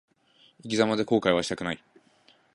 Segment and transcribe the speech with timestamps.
[0.63, 1.83] 生き様で後悔はしたくない。